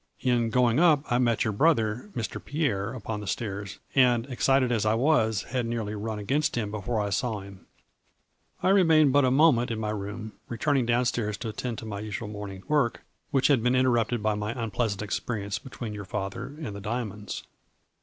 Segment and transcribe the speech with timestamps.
[0.21, 2.43] In going up I met your brother, Mr.
[2.43, 6.99] Pierre, upon the stairs, and, excited as I was, had nearly run against him before
[6.99, 7.67] I saw him.
[8.63, 11.85] I remained but a moment in my room, return ing down stairs to attend to
[11.85, 16.05] my usual morning work which had been interrupted by my un pleasant experience between your
[16.05, 17.43] father and the diamonds.